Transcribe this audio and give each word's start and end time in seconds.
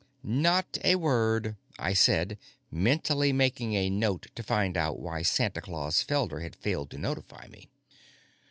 "Not 0.23 0.79
a 0.83 0.95
word," 0.95 1.57
I 1.77 1.93
said, 1.93 2.39
mentally 2.71 3.31
making 3.31 3.75
a 3.75 3.91
note 3.91 4.29
to 4.33 4.41
find 4.41 4.75
out 4.75 4.97
why 4.99 5.21
Santa 5.21 5.61
Claus 5.61 6.03
Felder 6.03 6.41
had 6.41 6.55
failed 6.55 6.89
to 6.89 6.97
notify 6.97 7.45
me. 7.49 7.69